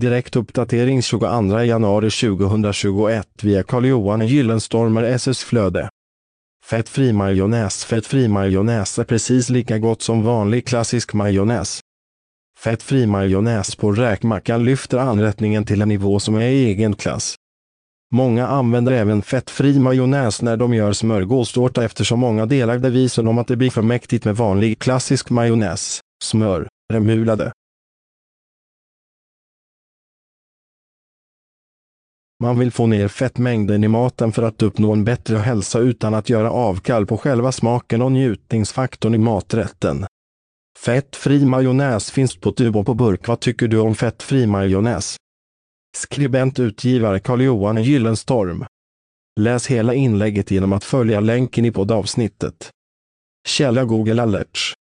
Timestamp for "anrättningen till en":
14.98-15.88